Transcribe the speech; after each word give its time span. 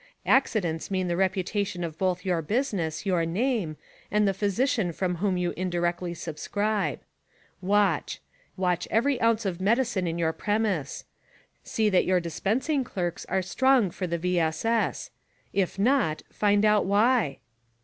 Acci 0.25 0.59
dents 0.59 0.89
mean 0.89 1.07
the 1.07 1.15
reputation 1.15 1.83
of 1.83 1.99
both 1.99 2.25
your 2.25 2.41
business, 2.41 3.05
your 3.05 3.23
name 3.23 3.77
and 4.09 4.27
the 4.27 4.33
physician 4.33 4.91
for 4.91 5.07
whom 5.09 5.37
you 5.37 5.53
indirectly 5.55 6.15
subscribe. 6.15 6.99
Watch: 7.61 8.19
Every 8.89 9.21
ounce 9.21 9.45
of 9.45 9.61
medicine 9.61 10.07
in 10.07 10.17
your 10.17 10.33
premise; 10.33 11.05
see 11.61 11.87
that 11.89 12.05
your 12.05 12.19
dispensing 12.19 12.83
clerks 12.83 13.25
are 13.27 13.43
strong 13.43 13.91
for 13.91 14.07
the 14.07 14.17
V. 14.17 14.39
S. 14.39 14.65
S. 14.65 15.11
If 15.53 15.77
not, 15.77 16.23
find 16.31 16.65
out 16.65 16.87
why? 16.87 17.37